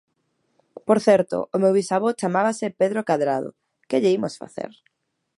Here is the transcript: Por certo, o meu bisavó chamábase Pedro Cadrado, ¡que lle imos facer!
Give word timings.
Por 0.87 0.97
certo, 1.07 1.37
o 1.55 1.57
meu 1.63 1.71
bisavó 1.79 2.09
chamábase 2.19 2.75
Pedro 2.79 3.01
Cadrado, 3.09 3.49
¡que 3.89 3.97
lle 4.01 4.13
imos 4.17 4.37
facer! 4.41 4.71